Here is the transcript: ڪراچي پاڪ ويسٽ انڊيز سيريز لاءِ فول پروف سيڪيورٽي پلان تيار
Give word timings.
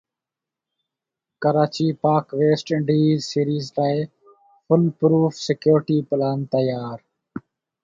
ڪراچي 1.43 1.87
پاڪ 2.03 2.25
ويسٽ 2.39 2.67
انڊيز 2.75 3.19
سيريز 3.31 3.65
لاءِ 3.75 3.97
فول 4.65 4.83
پروف 4.99 5.33
سيڪيورٽي 5.45 5.97
پلان 6.09 6.37
تيار 6.53 6.97